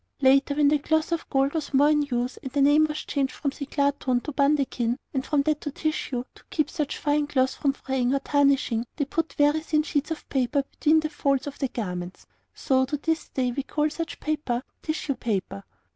Later, 0.19 0.55
when 0.55 0.69
the 0.69 0.79
cloth 0.79 1.11
of 1.11 1.29
gold 1.29 1.53
was 1.53 1.75
more 1.75 1.91
in 1.91 2.01
use, 2.01 2.37
and 2.37 2.51
the 2.51 2.61
name 2.63 2.87
had 2.87 2.95
changed 2.95 3.33
from 3.33 3.51
'ciclatoun' 3.51 4.21
to 4.23 4.31
'bundekin,' 4.31 4.97
and 5.13 5.23
from 5.23 5.43
that 5.43 5.61
to 5.61 5.69
'tissue,' 5.69 6.23
to 6.33 6.43
keep 6.49 6.71
such 6.71 6.97
fine 6.97 7.27
cloth 7.27 7.53
from 7.53 7.73
fraying 7.73 8.11
or 8.11 8.17
tarnishing, 8.19 8.87
they 8.95 9.05
put 9.05 9.33
very 9.33 9.59
thin 9.59 9.83
sheets 9.83 10.09
of 10.09 10.27
paper 10.27 10.57
away 10.57 10.65
between 10.71 11.01
the 11.01 11.09
folds 11.11 11.45
of 11.45 11.59
the 11.59 11.67
garments; 11.67 12.25
so 12.51 12.83
to 12.85 12.97
this 12.97 13.29
day 13.29 13.51
we 13.51 13.61
call 13.61 13.91
such 13.91 14.19
paper 14.19 14.63
tissue 14.81 15.13
paper. 15.13 15.63